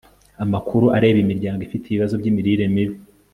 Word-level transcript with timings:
amakuru 0.43 0.85
areba 0.97 1.17
imiryango 1.21 1.59
ifite 1.67 1.83
ibibazo 1.87 2.13
by'imirire 2.19 2.65
mibi 2.73 2.95